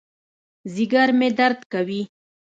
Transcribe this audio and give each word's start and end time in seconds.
ځېګر 0.73 1.09
مې 1.19 1.29
درد 1.39 1.59
کوي 1.71 2.01